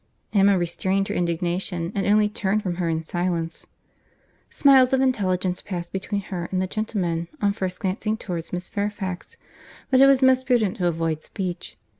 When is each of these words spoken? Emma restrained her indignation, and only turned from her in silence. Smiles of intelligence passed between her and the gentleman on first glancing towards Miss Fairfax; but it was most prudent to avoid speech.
Emma 0.33 0.57
restrained 0.57 1.07
her 1.09 1.13
indignation, 1.13 1.91
and 1.93 2.07
only 2.07 2.27
turned 2.27 2.63
from 2.63 2.77
her 2.77 2.89
in 2.89 3.03
silence. 3.03 3.67
Smiles 4.49 4.93
of 4.93 4.99
intelligence 4.99 5.61
passed 5.61 5.91
between 5.93 6.21
her 6.21 6.45
and 6.51 6.59
the 6.59 6.65
gentleman 6.65 7.27
on 7.39 7.53
first 7.53 7.79
glancing 7.79 8.17
towards 8.17 8.51
Miss 8.51 8.67
Fairfax; 8.67 9.37
but 9.91 10.01
it 10.01 10.07
was 10.07 10.23
most 10.23 10.47
prudent 10.47 10.77
to 10.77 10.87
avoid 10.87 11.21
speech. 11.23 11.77